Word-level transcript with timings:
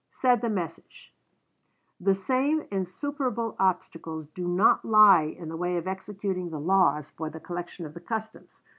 Said 0.13 0.41
the 0.41 0.49
message: 0.49 1.13
"The 1.99 2.15
same 2.15 2.63
insuperable 2.71 3.55
obstacles 3.59 4.25
do 4.29 4.47
not 4.47 4.83
lie 4.83 5.25
in 5.37 5.47
the 5.47 5.55
way 5.57 5.77
of 5.77 5.87
executing 5.87 6.49
the 6.49 6.59
laws 6.59 7.11
for 7.11 7.29
the 7.29 7.39
collection 7.39 7.85
of 7.85 7.93
the 7.93 7.99
customs. 8.01 8.63